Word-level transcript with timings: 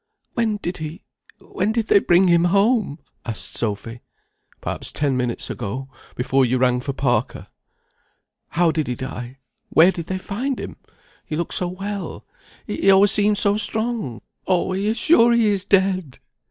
"When 0.33 0.57
did 0.57 0.77
he 0.77 1.03
when 1.39 1.73
did 1.73 1.85
they 1.85 1.99
bring 1.99 2.27
him 2.27 2.45
home?" 2.45 2.97
asked 3.23 3.55
Sophy. 3.55 4.01
"Perhaps 4.59 4.91
ten 4.91 5.15
minutes 5.15 5.51
ago. 5.51 5.89
Before 6.15 6.43
you 6.43 6.57
rang 6.57 6.81
for 6.81 6.91
Parker." 6.91 7.49
"How 8.47 8.71
did 8.71 8.87
he 8.87 8.95
die? 8.95 9.37
Where 9.69 9.91
did 9.91 10.07
they 10.07 10.17
find 10.17 10.59
him? 10.59 10.77
He 11.23 11.35
looked 11.35 11.53
so 11.53 11.67
well. 11.67 12.25
He 12.65 12.89
always 12.89 13.11
seemed 13.11 13.37
so 13.37 13.57
strong. 13.57 14.21
Oh! 14.47 14.71
are 14.71 14.75
you 14.75 14.95
sure 14.95 15.33
he 15.33 15.45
is 15.45 15.65
dead?" 15.65 16.17